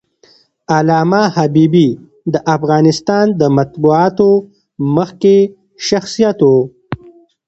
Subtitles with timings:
[0.77, 1.89] علامه حبيبي
[2.33, 4.29] د افغانستان د مطبوعاتو
[4.95, 5.43] مخکښ
[5.87, 6.51] شخصیت و.